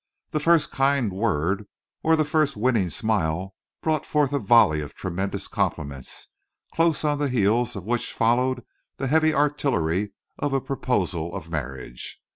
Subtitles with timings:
[0.31, 1.67] The first kind word
[2.01, 3.53] or the first winning smile
[3.83, 6.29] brought forth a volley of tremendous compliments,
[6.73, 8.65] close on the heels of which followed
[8.97, 12.19] the heavy artillery of a proposal of marriage.